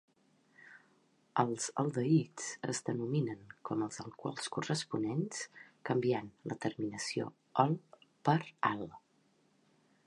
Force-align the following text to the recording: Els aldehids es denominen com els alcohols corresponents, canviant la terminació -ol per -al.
Els 1.43 1.67
aldehids 1.83 2.47
es 2.73 2.81
denominen 2.87 3.43
com 3.69 3.83
els 3.87 4.01
alcohols 4.05 4.49
corresponents, 4.57 5.45
canviant 5.91 6.33
la 6.53 6.59
terminació 6.67 7.31
-ol 7.65 7.79
per 8.31 8.39
-al. 8.49 8.85